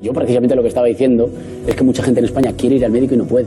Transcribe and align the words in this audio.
Yo 0.00 0.12
precisamente 0.12 0.56
lo 0.56 0.62
que 0.62 0.68
estaba 0.68 0.88
diciendo 0.88 1.30
es 1.68 1.76
que 1.76 1.84
mucha 1.84 2.02
gente 2.02 2.18
en 2.18 2.26
España 2.26 2.52
quiere 2.56 2.76
ir 2.76 2.84
al 2.84 2.90
médico 2.90 3.14
y 3.14 3.16
no 3.16 3.26
puede. 3.26 3.46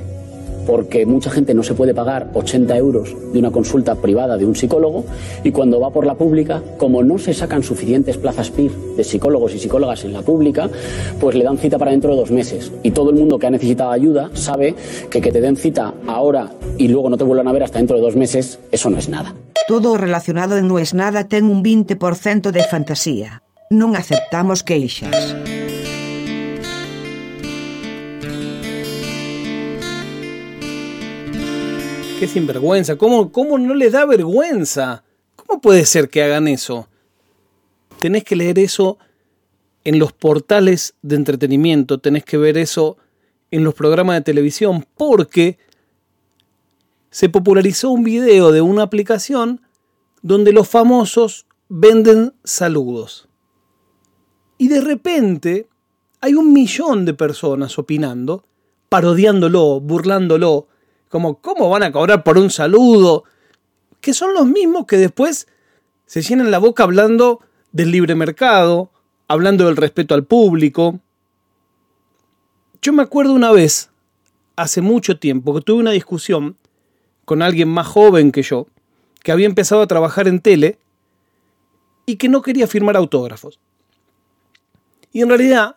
Porque 0.65 1.05
mucha 1.05 1.29
gente 1.29 1.53
no 1.53 1.61
se 1.61 1.73
puede 1.73 1.93
pagar 1.93 2.29
80 2.33 2.77
euros 2.77 3.15
de 3.33 3.39
una 3.39 3.51
consulta 3.51 3.95
privada 3.95 4.37
de 4.37 4.45
un 4.45 4.55
psicólogo 4.55 5.03
y 5.43 5.51
cuando 5.51 5.79
va 5.79 5.91
por 5.91 6.05
la 6.05 6.15
pública, 6.15 6.63
como 6.77 7.03
no 7.03 7.17
se 7.17 7.33
sacan 7.33 7.63
suficientes 7.63 8.17
plazas 8.17 8.49
PIR 8.49 8.71
de 8.95 9.03
psicólogos 9.03 9.55
y 9.55 9.59
psicólogas 9.59 10.05
en 10.05 10.13
la 10.13 10.21
pública, 10.21 10.69
pues 11.19 11.35
le 11.35 11.43
dan 11.43 11.57
cita 11.57 11.77
para 11.77 11.91
dentro 11.91 12.11
de 12.11 12.17
dos 12.17 12.31
meses. 12.31 12.71
Y 12.81 12.91
todo 12.91 13.09
el 13.09 13.17
mundo 13.17 13.39
que 13.39 13.47
ha 13.47 13.51
necesitado 13.51 13.91
ayuda 13.91 14.29
sabe 14.33 14.73
que 15.09 15.21
que 15.21 15.31
te 15.33 15.41
den 15.41 15.57
cita 15.57 15.93
ahora 16.07 16.51
y 16.77 16.87
luego 16.87 17.09
no 17.09 17.17
te 17.17 17.25
vuelvan 17.25 17.49
a 17.49 17.51
ver 17.51 17.63
hasta 17.63 17.79
dentro 17.79 17.97
de 17.97 18.03
dos 18.03 18.15
meses, 18.15 18.59
eso 18.71 18.89
no 18.89 18.97
es 18.97 19.09
nada. 19.09 19.35
Todo 19.67 19.97
relacionado 19.97 20.57
en 20.57 20.67
No 20.69 20.79
es 20.79 20.93
nada 20.93 21.27
ten 21.27 21.43
un 21.43 21.61
20% 21.61 22.51
de 22.51 22.63
fantasía. 22.63 23.43
Non 23.69 23.99
aceptamos 23.99 24.63
queixas. 24.63 25.35
Qué 32.19 32.27
sinvergüenza. 32.27 32.95
¿Cómo, 32.95 33.31
¿Cómo 33.31 33.59
no 33.59 33.75
le 33.75 33.91
da 33.91 34.03
vergüenza? 34.05 35.03
¿Cómo 35.35 35.61
puede 35.61 35.85
ser 35.85 36.09
que 36.09 36.23
hagan 36.23 36.47
eso? 36.47 36.87
Tenés 37.99 38.23
que 38.23 38.35
leer 38.35 38.57
eso 38.57 38.97
en 39.83 39.99
los 39.99 40.13
portales 40.13 40.95
de 41.03 41.15
entretenimiento, 41.15 41.99
tenés 41.99 42.25
que 42.25 42.37
ver 42.37 42.57
eso 42.57 42.97
en 43.51 43.63
los 43.63 43.75
programas 43.75 44.15
de 44.15 44.21
televisión, 44.21 44.85
porque 44.97 45.59
se 47.11 47.29
popularizó 47.29 47.91
un 47.91 48.03
video 48.03 48.51
de 48.51 48.61
una 48.61 48.81
aplicación 48.81 49.61
donde 50.23 50.53
los 50.53 50.67
famosos 50.67 51.45
venden 51.69 52.33
saludos. 52.43 53.29
Y 54.57 54.69
de 54.69 54.81
repente 54.81 55.67
hay 56.19 56.33
un 56.33 56.51
millón 56.51 57.05
de 57.05 57.13
personas 57.13 57.77
opinando, 57.77 58.43
parodiándolo, 58.89 59.79
burlándolo, 59.79 60.67
como 61.09 61.39
¿cómo 61.39 61.69
van 61.69 61.83
a 61.83 61.91
cobrar 61.91 62.23
por 62.23 62.37
un 62.37 62.49
saludo? 62.49 63.23
Que 64.01 64.13
son 64.13 64.33
los 64.33 64.45
mismos 64.45 64.85
que 64.85 64.97
después 64.97 65.47
se 66.05 66.21
llenan 66.21 66.51
la 66.51 66.59
boca 66.59 66.83
hablando 66.83 67.41
del 67.71 67.91
libre 67.91 68.15
mercado, 68.15 68.91
hablando 69.27 69.65
del 69.65 69.77
respeto 69.77 70.15
al 70.15 70.23
público. 70.23 70.99
Yo 72.81 72.93
me 72.93 73.03
acuerdo 73.03 73.33
una 73.33 73.51
vez, 73.51 73.89
hace 74.55 74.81
mucho 74.81 75.19
tiempo, 75.19 75.53
que 75.53 75.61
tuve 75.61 75.79
una 75.79 75.91
discusión 75.91 76.57
con 77.25 77.41
alguien 77.41 77.67
más 77.67 77.87
joven 77.87 78.31
que 78.31 78.43
yo, 78.43 78.67
que 79.23 79.31
había 79.31 79.45
empezado 79.45 79.81
a 79.81 79.87
trabajar 79.87 80.27
en 80.27 80.39
tele 80.39 80.79
y 82.05 82.15
que 82.15 82.29
no 82.29 82.41
quería 82.41 82.67
firmar 82.67 82.95
autógrafos. 82.95 83.59
Y 85.11 85.21
en 85.21 85.29
realidad, 85.29 85.75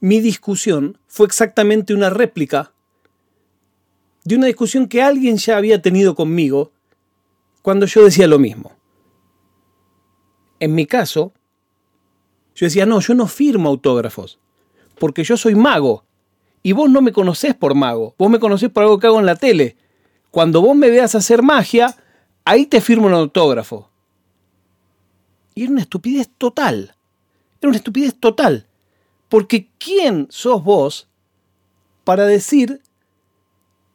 mi 0.00 0.20
discusión 0.20 0.98
fue 1.08 1.26
exactamente 1.26 1.94
una 1.94 2.10
réplica 2.10 2.71
de 4.24 4.36
una 4.36 4.46
discusión 4.46 4.86
que 4.86 5.02
alguien 5.02 5.36
ya 5.36 5.56
había 5.56 5.82
tenido 5.82 6.14
conmigo 6.14 6.72
cuando 7.62 7.86
yo 7.86 8.04
decía 8.04 8.26
lo 8.26 8.38
mismo. 8.38 8.72
En 10.60 10.74
mi 10.74 10.86
caso, 10.86 11.32
yo 12.54 12.66
decía, 12.66 12.86
no, 12.86 13.00
yo 13.00 13.14
no 13.14 13.26
firmo 13.26 13.68
autógrafos, 13.68 14.38
porque 14.98 15.24
yo 15.24 15.36
soy 15.36 15.54
mago, 15.54 16.04
y 16.62 16.72
vos 16.72 16.88
no 16.88 17.02
me 17.02 17.12
conocés 17.12 17.54
por 17.54 17.74
mago, 17.74 18.14
vos 18.18 18.30
me 18.30 18.38
conocés 18.38 18.70
por 18.70 18.84
algo 18.84 18.98
que 18.98 19.08
hago 19.08 19.18
en 19.18 19.26
la 19.26 19.36
tele. 19.36 19.76
Cuando 20.30 20.62
vos 20.62 20.76
me 20.76 20.90
veas 20.90 21.14
hacer 21.14 21.42
magia, 21.42 21.96
ahí 22.44 22.66
te 22.66 22.80
firmo 22.80 23.06
un 23.06 23.14
autógrafo. 23.14 23.90
Y 25.54 25.64
era 25.64 25.72
una 25.72 25.82
estupidez 25.82 26.30
total. 26.38 26.94
Era 27.60 27.68
una 27.68 27.76
estupidez 27.76 28.14
total. 28.14 28.66
Porque 29.28 29.68
¿quién 29.78 30.28
sos 30.30 30.62
vos 30.62 31.08
para 32.04 32.24
decir 32.26 32.80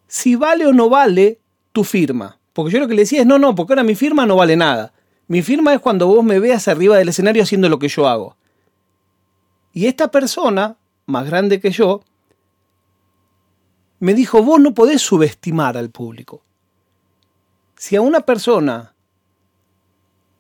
si 0.08 0.36
vale 0.36 0.66
o 0.66 0.74
no 0.74 0.90
vale 0.90 1.40
tu 1.72 1.84
firma? 1.84 2.40
Porque 2.54 2.74
yo 2.74 2.80
lo 2.80 2.88
que 2.88 2.96
le 2.96 3.04
decía 3.04 3.22
es, 3.22 3.28
no, 3.28 3.38
no, 3.38 3.54
porque 3.54 3.74
ahora 3.74 3.84
mi 3.84 3.96
firma 3.96 4.26
no 4.26 4.36
vale 4.36 4.56
nada. 4.56 4.94
Mi 5.28 5.42
firma 5.42 5.74
es 5.74 5.80
cuando 5.80 6.08
vos 6.08 6.24
me 6.24 6.40
veas 6.40 6.68
arriba 6.68 6.98
del 6.98 7.10
escenario 7.10 7.44
haciendo 7.44 7.70
lo 7.70 7.80
que 7.80 7.90
yo 7.90 8.08
hago. 8.08 8.36
Y 9.74 9.86
esta 9.86 10.10
persona, 10.10 10.78
más 11.06 11.28
grande 11.28 11.60
que 11.60 11.70
yo, 11.72 12.02
me 14.00 14.14
dijo, 14.14 14.42
vos 14.42 14.60
no 14.60 14.74
podés 14.74 15.02
subestimar 15.02 15.78
al 15.78 15.90
público. 15.90 16.42
Si 17.76 17.96
a 17.96 18.02
una 18.02 18.22
persona 18.22 18.94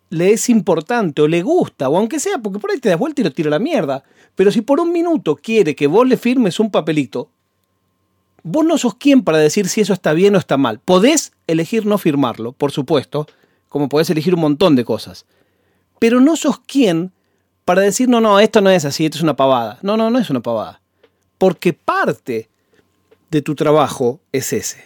le 0.10 0.32
es 0.32 0.50
importante 0.50 1.22
o 1.22 1.28
le 1.28 1.42
gusta, 1.42 1.90
o 1.90 1.98
aunque 1.98 2.20
sea, 2.20 2.38
porque 2.38 2.60
por 2.60 2.72
ahí 2.72 2.80
te 2.80 2.90
das 2.90 2.98
vuelta 2.98 3.22
y 3.22 3.24
lo 3.24 3.32
tira 3.32 3.50
a 3.50 3.52
la 3.52 3.60
mierda, 3.60 4.04
pero 4.36 4.52
si 4.52 4.62
por 4.62 4.80
un 4.80 4.92
minuto 4.92 5.36
quiere 5.36 5.76
que 5.76 5.88
vos 5.88 6.08
le 6.08 6.18
firmes 6.18 6.60
un 6.60 6.72
papelito, 6.72 7.30
vos 8.48 8.66
no 8.66 8.78
sos 8.78 8.96
quien 8.96 9.24
para 9.24 9.38
decir 9.38 9.68
si 9.68 9.82
eso 9.82 9.94
está 9.94 10.14
bien 10.14 10.36
o 10.36 10.40
está 10.40 10.58
mal. 10.58 10.80
Podés 10.80 11.34
elegir 11.48 11.86
no 11.86 11.98
firmarlo, 11.98 12.54
por 12.54 12.72
supuesto, 12.72 13.28
como 13.70 13.90
podés 13.90 14.10
elegir 14.10 14.34
un 14.34 14.42
montón 14.42 14.76
de 14.76 14.86
cosas. 14.86 15.26
Pero 16.00 16.22
no 16.22 16.36
sos 16.36 16.60
quien 16.60 17.12
para 17.66 17.82
decir, 17.82 18.08
no, 18.08 18.22
no, 18.22 18.40
esto 18.40 18.62
no 18.62 18.70
es 18.70 18.86
así, 18.86 19.06
esto 19.06 19.18
es 19.18 19.24
una 19.24 19.36
pavada. 19.36 19.80
No, 19.82 19.98
no, 19.98 20.10
no 20.10 20.20
es 20.20 20.30
una 20.30 20.42
pavada. 20.42 20.82
Porque 21.38 21.74
parte 21.74 22.50
de 23.30 23.42
tu 23.42 23.56
trabajo 23.56 24.22
es 24.32 24.54
ese. 24.54 24.82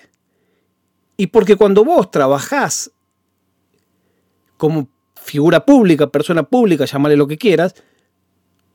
Y 1.15 1.27
porque 1.27 1.55
cuando 1.55 1.85
vos 1.85 2.09
trabajás 2.09 2.91
como 4.57 4.87
figura 5.15 5.63
pública, 5.63 6.07
persona 6.07 6.43
pública, 6.43 6.85
llamale 6.85 7.15
lo 7.15 7.27
que 7.27 7.37
quieras, 7.37 7.75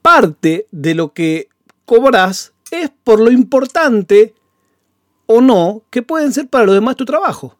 parte 0.01 0.69
de 0.71 0.95
lo 0.95 1.13
que 1.13 1.49
cobras 1.85 2.53
es 2.71 2.91
por 3.03 3.19
lo 3.19 3.33
importante 3.33 4.35
o 5.27 5.41
no 5.41 5.85
que 5.91 6.03
pueden 6.03 6.33
ser 6.33 6.49
para 6.49 6.67
los 6.67 6.75
demás 6.75 6.97
tu 6.97 7.05
trabajo. 7.05 7.57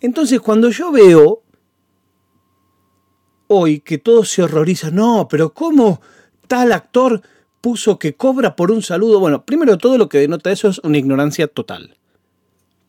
Entonces 0.00 0.40
cuando 0.40 0.70
yo 0.70 0.92
veo 0.92 1.42
hoy 3.48 3.80
que 3.80 3.98
todos 3.98 4.30
se 4.30 4.42
horrorizan, 4.42 4.94
no, 4.94 5.26
pero 5.28 5.52
¿cómo 5.52 6.00
tal 6.46 6.72
actor 6.72 7.22
puso 7.60 7.98
que 7.98 8.14
cobra 8.14 8.54
por 8.54 8.70
un 8.70 8.82
saludo? 8.82 9.20
Bueno, 9.20 9.44
primero 9.44 9.78
todo 9.78 9.98
lo 9.98 10.08
que 10.08 10.18
denota 10.18 10.52
eso 10.52 10.68
es 10.68 10.78
una 10.80 10.98
ignorancia 10.98 11.48
total. 11.48 11.96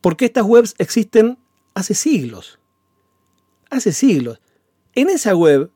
Porque 0.00 0.26
estas 0.26 0.44
webs 0.44 0.74
existen 0.78 1.38
hace 1.74 1.94
siglos. 1.94 2.58
Hace 3.70 3.92
siglos. 3.92 4.40
En 4.94 5.08
esa 5.08 5.34
web, 5.34 5.70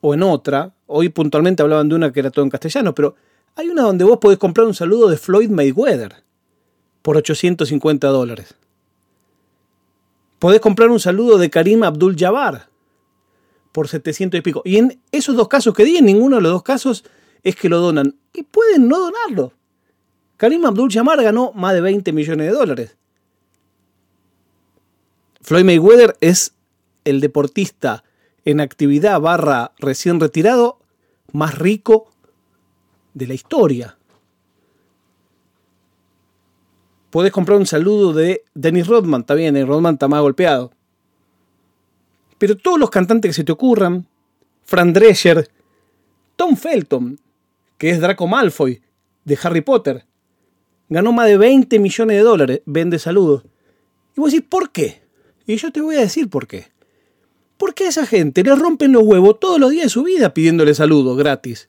o 0.00 0.14
en 0.14 0.22
otra, 0.22 0.74
hoy 0.86 1.08
puntualmente 1.08 1.62
hablaban 1.62 1.88
de 1.88 1.94
una 1.94 2.12
que 2.12 2.20
era 2.20 2.30
todo 2.30 2.44
en 2.44 2.50
castellano, 2.50 2.94
pero 2.94 3.16
hay 3.56 3.68
una 3.68 3.82
donde 3.82 4.04
vos 4.04 4.18
podés 4.18 4.38
comprar 4.38 4.66
un 4.66 4.74
saludo 4.74 5.08
de 5.08 5.16
Floyd 5.16 5.50
Mayweather 5.50 6.22
por 7.02 7.16
850 7.16 8.08
dólares. 8.08 8.54
Podés 10.38 10.60
comprar 10.60 10.88
un 10.90 11.00
saludo 11.00 11.38
de 11.38 11.50
Karim 11.50 11.82
Abdul 11.82 12.16
Jabbar 12.16 12.68
por 13.72 13.88
700 13.88 14.38
y 14.38 14.42
pico. 14.42 14.62
Y 14.64 14.78
en 14.78 15.00
esos 15.12 15.36
dos 15.36 15.48
casos 15.48 15.74
que 15.74 15.84
di, 15.84 15.96
en 15.96 16.06
ninguno 16.06 16.36
de 16.36 16.42
los 16.42 16.52
dos 16.52 16.62
casos 16.62 17.04
es 17.42 17.56
que 17.56 17.68
lo 17.68 17.78
donan. 17.78 18.16
Y 18.32 18.42
pueden 18.42 18.88
no 18.88 18.98
donarlo. 18.98 19.52
Karim 20.36 20.64
Abdul 20.64 20.90
Jabbar 20.90 21.22
ganó 21.22 21.52
más 21.52 21.74
de 21.74 21.82
20 21.82 22.12
millones 22.12 22.46
de 22.46 22.52
dólares. 22.52 22.96
Floyd 25.42 25.64
Mayweather 25.64 26.16
es 26.20 26.54
el 27.04 27.20
deportista 27.20 28.04
en 28.44 28.60
actividad 28.60 29.20
barra 29.20 29.72
recién 29.78 30.20
retirado 30.20 30.78
más 31.32 31.58
rico 31.58 32.09
de 33.14 33.26
la 33.26 33.34
historia. 33.34 33.96
Podés 37.10 37.32
comprar 37.32 37.58
un 37.58 37.66
saludo 37.66 38.12
de 38.12 38.44
Dennis 38.54 38.86
Rodman, 38.86 39.22
está 39.22 39.34
bien, 39.34 39.54
Dennis 39.54 39.68
Rodman 39.68 39.94
está 39.94 40.06
más 40.06 40.20
golpeado. 40.20 40.70
Pero 42.38 42.56
todos 42.56 42.78
los 42.78 42.90
cantantes 42.90 43.30
que 43.30 43.34
se 43.34 43.44
te 43.44 43.52
ocurran, 43.52 44.06
Fran 44.62 44.92
Drescher, 44.92 45.50
Tom 46.36 46.56
Felton, 46.56 47.18
que 47.76 47.90
es 47.90 48.00
Draco 48.00 48.26
Malfoy 48.26 48.80
de 49.24 49.38
Harry 49.42 49.60
Potter, 49.60 50.06
ganó 50.88 51.12
más 51.12 51.26
de 51.26 51.36
20 51.36 51.78
millones 51.78 52.16
de 52.16 52.22
dólares, 52.22 52.62
vende 52.64 52.98
saludos. 52.98 53.44
Y 54.16 54.20
vos 54.20 54.32
decís, 54.32 54.46
¿por 54.48 54.70
qué? 54.70 55.02
Y 55.46 55.56
yo 55.56 55.72
te 55.72 55.80
voy 55.80 55.96
a 55.96 56.00
decir 56.00 56.30
por 56.30 56.46
qué. 56.46 56.68
Porque 57.56 57.84
a 57.84 57.88
esa 57.88 58.06
gente 58.06 58.42
le 58.44 58.54
rompen 58.54 58.92
los 58.92 59.02
huevos 59.02 59.40
todos 59.40 59.58
los 59.58 59.70
días 59.70 59.84
de 59.84 59.90
su 59.90 60.04
vida 60.04 60.32
pidiéndole 60.32 60.74
saludos 60.74 61.18
gratis. 61.18 61.68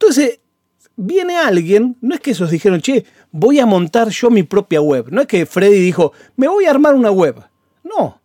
Entonces, 0.00 0.40
viene 0.96 1.36
alguien, 1.36 1.98
no 2.00 2.14
es 2.14 2.20
que 2.20 2.30
esos 2.30 2.50
dijeron, 2.50 2.80
che, 2.80 3.04
voy 3.30 3.60
a 3.60 3.66
montar 3.66 4.08
yo 4.08 4.30
mi 4.30 4.42
propia 4.42 4.80
web. 4.80 5.08
No 5.10 5.20
es 5.20 5.26
que 5.26 5.44
Freddy 5.44 5.78
dijo, 5.78 6.14
me 6.36 6.48
voy 6.48 6.64
a 6.64 6.70
armar 6.70 6.94
una 6.94 7.10
web. 7.10 7.36
No. 7.84 8.18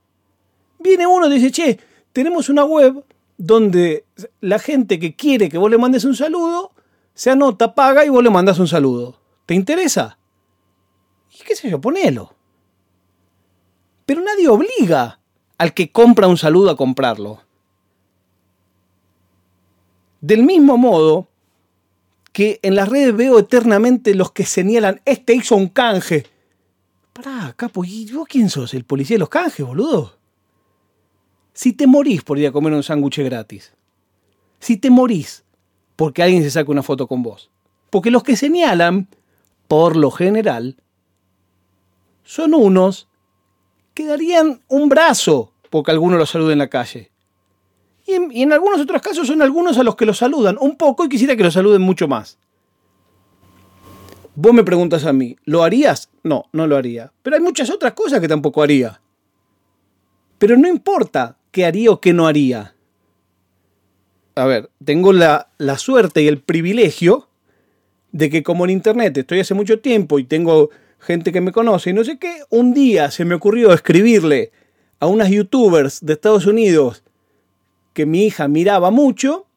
Viene 0.80 1.06
uno 1.06 1.28
y 1.28 1.34
dice, 1.34 1.52
che, 1.52 1.80
tenemos 2.14 2.48
una 2.48 2.64
web 2.64 3.04
donde 3.38 4.06
la 4.40 4.58
gente 4.58 5.00
que 5.00 5.18
quiere 5.18 5.50
que 5.50 5.58
vos 5.58 5.70
le 5.70 5.78
mandes 5.78 6.06
un 6.06 6.16
saludo, 6.16 6.72
se 7.14 7.30
anota, 7.30 7.76
paga 7.76 8.06
y 8.06 8.10
vos 8.10 8.24
le 8.24 8.30
mandas 8.30 8.58
un 8.58 8.70
saludo. 8.70 9.20
¿Te 9.46 9.54
interesa? 9.54 10.18
Y 11.30 11.44
qué 11.44 11.58
sé 11.58 11.70
yo, 11.70 11.82
ponelo. 11.82 12.34
Pero 14.06 14.22
nadie 14.22 14.48
obliga 14.48 15.20
al 15.58 15.74
que 15.74 15.92
compra 15.92 16.30
un 16.30 16.38
saludo 16.38 16.70
a 16.70 16.78
comprarlo. 16.78 17.42
Del 20.22 20.44
mismo 20.44 20.78
modo 20.78 21.28
que 22.36 22.60
en 22.64 22.76
las 22.76 22.90
redes 22.90 23.16
veo 23.16 23.40
eternamente 23.40 24.14
los 24.14 24.34
que 24.34 24.46
señalan, 24.46 25.00
este 25.06 25.34
hizo 25.36 25.56
un 25.56 25.70
canje. 25.70 26.26
Pará, 27.14 27.54
capo, 27.56 27.86
¿y 27.86 28.12
vos 28.12 28.28
quién 28.28 28.50
sos? 28.50 28.74
¿El 28.74 28.84
policía 28.84 29.16
de 29.16 29.20
los 29.20 29.30
canjes, 29.30 29.66
boludo? 29.66 30.18
Si 31.54 31.72
te 31.72 31.88
morís 31.88 32.24
por 32.24 32.38
ir 32.38 32.48
a 32.48 32.52
comer 32.52 32.74
un 32.74 32.84
sándwich 32.84 33.20
gratis. 33.20 33.72
Si 34.60 34.76
te 34.76 34.90
morís 34.90 35.46
porque 35.96 36.24
alguien 36.24 36.44
se 36.44 36.52
saca 36.52 36.70
una 36.70 36.84
foto 36.84 37.08
con 37.08 37.24
vos. 37.24 37.52
Porque 37.90 38.12
los 38.12 38.22
que 38.22 38.36
señalan, 38.36 39.08
por 39.70 39.96
lo 39.96 40.12
general, 40.12 40.76
son 42.26 42.54
unos 42.54 43.08
que 43.94 44.08
darían 44.08 44.62
un 44.68 44.90
brazo 44.90 45.54
porque 45.70 45.92
alguno 45.92 46.18
los 46.18 46.32
salude 46.32 46.52
en 46.52 46.60
la 46.60 46.68
calle. 46.68 47.12
Y 48.08 48.42
en, 48.42 48.54
algunos 48.54 48.80
otros 48.82 49.02
casos 49.02 49.28
son 49.28 49.42
algunos 49.42 49.78
a 49.78 49.84
los 49.84 49.96
que 49.96 50.06
los 50.06 50.18
saludan 50.18 50.58
un 50.60 50.78
poco 50.78 51.06
y 51.06 51.10
quisiera 51.10 51.36
que 51.36 51.44
los 51.44 51.54
saluden 51.54 51.82
mucho 51.82 52.08
más. 52.08 52.38
Vos 54.36 54.54
me 54.54 54.64
preguntas 54.64 55.06
a 55.06 55.14
mí, 55.14 55.38
¿lo 55.46 55.64
harías? 55.64 56.10
No, 56.22 56.46
no 56.52 56.68
lo 56.68 56.78
haría. 56.78 57.12
Pero 57.24 57.38
hay 57.38 57.42
muchas 57.42 57.70
otras 57.72 57.94
cosas 57.94 58.20
que 58.20 58.28
tampoco 58.28 58.62
haría. 58.62 59.02
Pero 60.38 60.58
no 60.58 60.68
importa 60.68 61.38
qué 61.52 61.66
haría 61.66 61.90
o 61.90 62.00
qué 62.00 62.14
no 62.14 62.28
haría. 62.28 62.76
A 64.36 64.46
ver, 64.46 64.70
tengo 64.84 65.14
la, 65.14 65.50
la 65.58 65.78
suerte 65.78 66.22
y 66.22 66.28
el 66.28 66.42
privilegio 66.42 67.30
de 68.12 68.30
que 68.30 68.44
como 68.44 68.66
en 68.66 68.72
Internet 68.72 69.18
estoy 69.18 69.40
hace 69.40 69.54
mucho 69.54 69.80
tiempo 69.80 70.20
y 70.20 70.26
tengo 70.26 70.70
gente 71.00 71.32
que 71.32 71.42
me 71.42 71.54
conoce 71.54 71.90
y 71.90 71.94
no 71.94 72.04
sé 72.04 72.20
qué, 72.20 72.40
un 72.50 72.74
día 72.74 73.10
se 73.12 73.26
me 73.26 73.36
ocurrió 73.36 73.74
escribirle 73.74 74.52
a 75.00 75.08
unas 75.08 75.30
youtubers 75.30 76.06
de 76.06 76.14
Estados 76.14 76.46
Unidos 76.46 77.05
que 77.96 78.06
mi 78.06 78.26
hija 78.26 78.48
miraba 78.48 78.92
mucho 78.92 79.48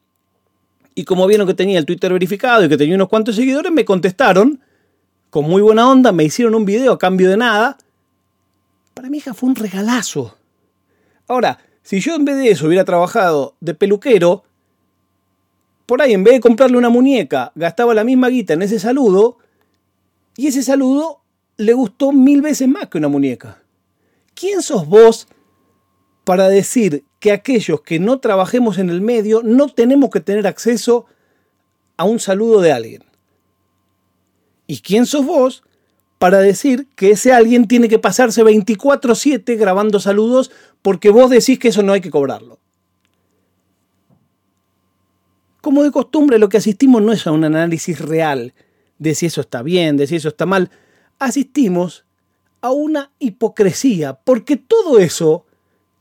y 0.94 1.04
como 1.04 1.26
vieron 1.26 1.46
que 1.46 1.54
tenía 1.54 1.78
el 1.78 1.84
Twitter 1.84 2.12
verificado 2.12 2.64
y 2.64 2.68
que 2.68 2.78
tenía 2.78 2.94
unos 2.94 3.08
cuantos 3.08 3.36
seguidores, 3.36 3.70
me 3.70 3.84
contestaron 3.84 4.60
con 5.28 5.44
muy 5.44 5.60
buena 5.60 5.90
onda, 5.90 6.12
me 6.12 6.24
hicieron 6.24 6.54
un 6.54 6.64
video 6.64 6.92
a 6.92 6.98
cambio 6.98 7.28
de 7.28 7.36
nada. 7.36 7.76
Para 8.94 9.10
mi 9.10 9.18
hija 9.18 9.34
fue 9.34 9.48
un 9.48 9.56
regalazo. 9.56 10.36
Ahora, 11.26 11.58
si 11.82 12.00
yo 12.00 12.14
en 12.14 12.24
vez 12.24 12.36
de 12.36 12.50
eso 12.50 12.66
hubiera 12.66 12.84
trabajado 12.84 13.56
de 13.60 13.74
peluquero, 13.74 14.44
por 15.84 16.00
ahí 16.00 16.14
en 16.14 16.24
vez 16.24 16.34
de 16.34 16.40
comprarle 16.40 16.78
una 16.78 16.90
muñeca, 16.90 17.52
gastaba 17.56 17.92
la 17.92 18.04
misma 18.04 18.28
guita 18.28 18.54
en 18.54 18.62
ese 18.62 18.78
saludo, 18.78 19.38
y 20.36 20.46
ese 20.46 20.62
saludo 20.62 21.22
le 21.56 21.72
gustó 21.72 22.12
mil 22.12 22.40
veces 22.40 22.68
más 22.68 22.86
que 22.88 22.98
una 22.98 23.08
muñeca. 23.08 23.62
¿Quién 24.34 24.62
sos 24.62 24.86
vos 24.86 25.26
para 26.24 26.48
decir 26.48 27.04
que 27.18 27.32
aquellos 27.32 27.80
que 27.82 27.98
no 27.98 28.20
trabajemos 28.20 28.78
en 28.78 28.90
el 28.90 29.00
medio 29.00 29.42
no 29.42 29.68
tenemos 29.68 30.10
que 30.10 30.20
tener 30.20 30.46
acceso 30.46 31.06
a 31.96 32.04
un 32.04 32.20
saludo 32.20 32.60
de 32.60 32.72
alguien. 32.72 33.04
¿Y 34.66 34.80
quién 34.80 35.06
sos 35.06 35.24
vos 35.26 35.64
para 36.18 36.38
decir 36.38 36.88
que 36.94 37.10
ese 37.10 37.32
alguien 37.32 37.66
tiene 37.66 37.88
que 37.88 37.98
pasarse 37.98 38.42
24/7 38.42 39.56
grabando 39.56 39.98
saludos 39.98 40.50
porque 40.82 41.10
vos 41.10 41.30
decís 41.30 41.58
que 41.58 41.68
eso 41.68 41.82
no 41.82 41.92
hay 41.92 42.00
que 42.00 42.10
cobrarlo? 42.10 42.58
Como 45.60 45.82
de 45.82 45.90
costumbre 45.90 46.38
lo 46.38 46.48
que 46.48 46.58
asistimos 46.58 47.02
no 47.02 47.12
es 47.12 47.26
a 47.26 47.32
un 47.32 47.44
análisis 47.44 48.00
real 48.00 48.54
de 48.98 49.14
si 49.14 49.26
eso 49.26 49.40
está 49.40 49.62
bien, 49.62 49.96
de 49.96 50.06
si 50.06 50.16
eso 50.16 50.28
está 50.28 50.46
mal, 50.46 50.70
asistimos 51.18 52.04
a 52.60 52.70
una 52.70 53.12
hipocresía, 53.18 54.14
porque 54.14 54.56
todo 54.56 54.98
eso 54.98 55.46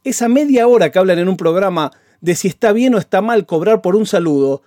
esa 0.10 0.28
media 0.28 0.68
hora 0.68 0.92
que 0.92 1.00
hablan 1.00 1.20
en 1.20 1.30
un 1.30 1.38
programa 1.38 1.92
de 2.22 2.36
si 2.36 2.48
está 2.48 2.74
bien 2.74 2.96
o 2.96 2.98
está 2.98 3.22
mal 3.22 3.46
cobrar 3.46 3.82
por 3.82 3.96
un 3.96 4.06
saludo, 4.06 4.64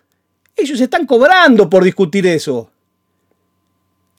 ellos 0.57 0.81
están 0.81 1.07
cobrando 1.07 1.71
por 1.71 1.85
discutir 1.85 2.27
eso. 2.27 2.71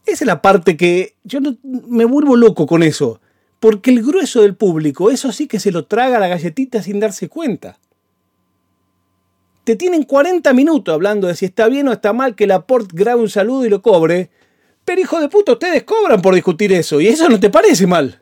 Esa 0.05 0.23
es 0.23 0.27
la 0.27 0.41
parte 0.41 0.75
que 0.75 1.15
yo 1.23 1.39
me 1.63 2.05
vuelvo 2.05 2.35
loco 2.35 2.65
con 2.65 2.83
eso. 2.83 3.21
Porque 3.59 3.91
el 3.91 4.01
grueso 4.01 4.41
del 4.41 4.55
público, 4.55 5.11
eso 5.11 5.31
sí 5.31 5.47
que 5.47 5.59
se 5.59 5.71
lo 5.71 5.85
traga 5.85 6.19
la 6.19 6.27
galletita 6.27 6.81
sin 6.81 6.99
darse 6.99 7.29
cuenta. 7.29 7.77
Te 9.63 9.75
tienen 9.75 10.03
40 10.03 10.51
minutos 10.53 10.91
hablando 10.91 11.27
de 11.27 11.35
si 11.35 11.45
está 11.45 11.67
bien 11.67 11.87
o 11.87 11.91
está 11.91 12.11
mal 12.11 12.35
que 12.35 12.45
el 12.45 12.51
aporte 12.51 12.89
grabe 12.93 13.21
un 13.21 13.29
saludo 13.29 13.65
y 13.65 13.69
lo 13.69 13.83
cobre. 13.83 14.31
Pero 14.83 15.01
hijo 15.01 15.21
de 15.21 15.29
puta, 15.29 15.51
ustedes 15.51 15.83
cobran 15.83 16.23
por 16.23 16.33
discutir 16.33 16.73
eso. 16.73 16.99
Y 16.99 17.07
eso 17.07 17.29
no 17.29 17.39
te 17.39 17.51
parece 17.51 17.85
mal. 17.85 18.20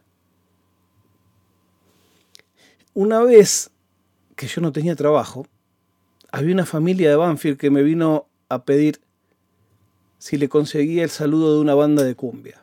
Una 3.00 3.22
vez 3.22 3.72
que 4.36 4.48
yo 4.48 4.60
no 4.60 4.74
tenía 4.74 4.94
trabajo, 4.94 5.48
había 6.34 6.54
una 6.54 6.66
familia 6.66 7.10
de 7.10 7.16
Banfield 7.16 7.58
que 7.58 7.72
me 7.72 7.82
vino 7.82 8.28
a 8.50 8.66
pedir 8.66 9.00
si 10.18 10.36
le 10.36 10.50
conseguía 10.50 11.06
el 11.06 11.10
saludo 11.10 11.56
de 11.56 11.62
una 11.62 11.76
banda 11.76 12.04
de 12.04 12.16
cumbia. 12.16 12.62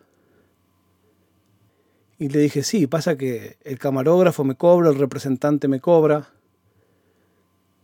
Y 2.18 2.28
le 2.28 2.38
dije, 2.40 2.62
sí, 2.64 2.86
pasa 2.86 3.16
que 3.16 3.56
el 3.64 3.78
camarógrafo 3.78 4.44
me 4.44 4.56
cobra, 4.56 4.90
el 4.90 4.98
representante 4.98 5.68
me 5.68 5.80
cobra, 5.80 6.28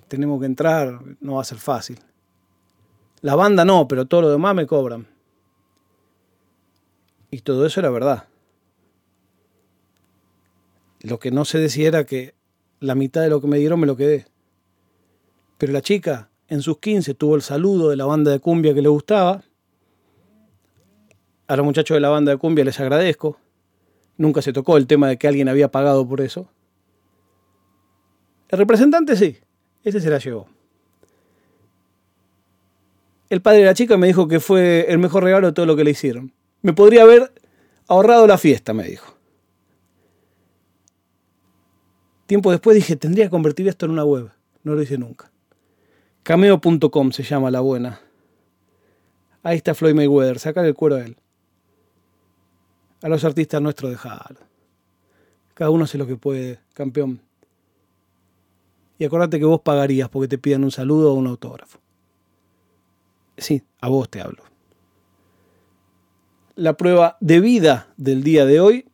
tenemos 0.09 0.39
que 0.39 0.45
entrar, 0.45 1.01
no 1.23 1.37
va 1.37 1.41
a 1.41 1.47
ser 1.47 1.57
fácil. 1.57 2.01
La 3.23 3.35
banda 3.35 3.65
no, 3.65 3.89
pero 3.89 4.05
todo 4.05 4.21
lo 4.21 4.31
demás 4.31 4.55
me 4.55 4.67
cobran. 4.67 5.07
Y 7.31 7.41
todo 7.41 7.65
eso 7.65 7.81
era 7.81 7.89
verdad. 7.89 8.29
Lo 11.01 11.19
que 11.19 11.31
no 11.31 11.47
se 11.47 11.57
decía 11.57 11.89
era 11.89 12.05
que 12.05 12.42
la 12.83 12.95
mitad 12.97 13.23
de 13.23 13.31
lo 13.31 13.41
que 13.41 13.47
me 13.47 13.59
dieron 13.59 13.81
me 13.81 13.87
lo 13.87 13.97
quedé. 13.97 14.27
Pero 15.57 15.73
la 15.73 15.81
chica, 15.81 16.31
en 16.49 16.63
sus 16.63 16.79
15, 16.79 17.15
tuvo 17.15 17.37
el 17.37 17.43
saludo 17.43 17.91
de 17.91 17.97
la 17.97 18.05
banda 18.05 18.33
de 18.33 18.41
cumbia 18.41 18.75
que 18.75 18.83
le 18.83 18.89
gustaba. 18.89 19.43
A 21.47 21.57
los 21.57 21.65
muchachos 21.65 21.95
de 21.95 22.01
la 22.01 22.09
banda 22.09 22.33
de 22.33 22.39
cumbia 22.39 22.65
les 22.65 22.81
agradezco. 22.81 23.39
Nunca 24.17 24.43
se 24.43 24.53
tocó 24.53 24.77
el 24.77 24.87
tema 24.87 25.09
de 25.09 25.17
que 25.17 25.29
alguien 25.29 25.49
había 25.49 25.71
pagado 25.71 26.07
por 26.07 26.21
eso. 26.21 26.49
El 28.49 28.59
representante 28.59 29.17
sí, 29.17 29.39
ese 29.85 30.01
se 30.01 30.11
la 30.11 30.19
llevó. 30.19 30.49
El 33.31 33.41
padre 33.41 33.61
de 33.61 33.67
la 33.67 33.75
chica 33.75 33.97
me 33.97 34.09
dijo 34.09 34.29
que 34.29 34.41
fue 34.41 34.87
el 34.89 34.99
mejor 34.99 35.23
regalo 35.25 35.47
de 35.47 35.53
todo 35.53 35.67
lo 35.67 35.77
que 35.77 35.85
le 35.85 35.93
hicieron. 35.93 36.33
Me 36.61 36.73
podría 36.73 37.03
haber 37.03 37.33
ahorrado 37.87 38.27
la 38.27 38.39
fiesta, 38.39 38.75
me 38.75 38.85
dijo. 38.85 39.22
Tiempo 42.33 42.51
después 42.51 42.75
dije, 42.75 42.97
tendría 42.97 43.27
que 43.27 43.31
convertir 43.31 43.69
esto 43.69 43.85
en 43.85 43.93
una 43.93 44.07
web. 44.07 44.31
No 44.63 44.75
lo 44.75 44.81
hice 44.81 44.97
nunca. 44.97 45.31
Cameo.com 46.23 47.13
se 47.13 47.25
llama 47.25 47.51
la 47.51 47.61
buena. 47.61 48.01
Ahí 49.43 49.59
está 49.59 49.75
Floyd 49.75 49.95
Mayweather, 49.95 50.39
saca 50.39 50.67
el 50.67 50.73
cuero 50.73 50.97
a 50.97 51.03
él. 51.03 51.19
A 53.03 53.11
los 53.11 53.23
artistas 53.27 53.61
nuestros 53.61 53.91
dejar. 53.91 54.39
Cada 55.53 55.69
uno 55.69 55.85
hace 55.85 55.99
lo 55.99 56.07
que 56.07 56.17
puede, 56.17 56.59
campeón. 56.73 57.21
Y 58.97 59.05
acordate 59.05 59.39
que 59.39 59.45
vos 59.45 59.61
pagarías 59.61 60.09
porque 60.09 60.29
te 60.29 60.39
pidan 60.39 60.65
un 60.65 60.71
saludo 60.71 61.13
o 61.13 61.17
un 61.17 61.27
autógrafo. 61.27 61.81
Sí, 63.37 63.63
a 63.79 63.89
vos 63.91 64.09
te 64.09 64.23
hablo. 64.23 64.43
La 66.55 66.79
prueba 66.79 67.19
de 67.21 67.41
vida 67.41 67.93
del 67.99 68.23
día 68.23 68.47
de 68.47 68.59
hoy 68.59 68.87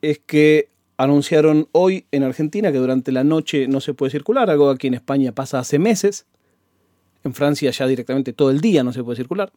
es 0.00 0.18
que 0.18 0.71
anunciaron 1.02 1.68
hoy 1.72 2.06
en 2.12 2.22
Argentina 2.22 2.70
que 2.70 2.78
durante 2.78 3.10
la 3.10 3.24
noche 3.24 3.66
no 3.66 3.80
se 3.80 3.92
puede 3.92 4.10
circular, 4.10 4.48
algo 4.50 4.70
aquí 4.70 4.86
en 4.86 4.94
España 4.94 5.32
pasa 5.32 5.58
hace 5.58 5.78
meses. 5.78 6.26
En 7.24 7.34
Francia 7.34 7.70
ya 7.70 7.86
directamente 7.86 8.32
todo 8.32 8.50
el 8.50 8.60
día 8.60 8.84
no 8.84 8.92
se 8.92 9.02
puede 9.02 9.16
circular. 9.16 9.52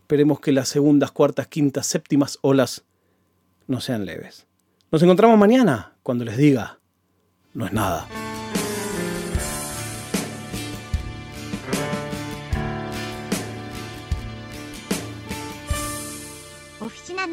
Esperemos 0.00 0.40
que 0.40 0.52
las 0.52 0.68
segundas, 0.68 1.12
cuartas, 1.12 1.48
quintas, 1.48 1.86
séptimas 1.86 2.38
olas 2.40 2.84
no 3.66 3.80
sean 3.80 4.06
leves. 4.06 4.46
Nos 4.90 5.02
encontramos 5.02 5.38
mañana 5.38 5.96
cuando 6.02 6.24
les 6.24 6.36
diga, 6.36 6.78
no 7.52 7.66
es 7.66 7.72
nada. 7.72 8.06
Oficina 16.80 17.26